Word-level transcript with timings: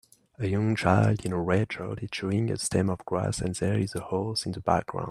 A 0.39 0.47
young 0.47 0.75
child 0.75 1.23
in 1.27 1.31
a 1.31 1.39
red 1.39 1.71
shirt 1.71 2.01
is 2.01 2.09
chewing 2.09 2.49
a 2.49 2.57
stem 2.57 2.89
of 2.89 3.05
grass 3.05 3.39
and 3.39 3.53
there 3.53 3.77
is 3.77 3.93
a 3.93 3.99
horse 3.99 4.47
in 4.47 4.51
the 4.53 4.59
background 4.59 4.99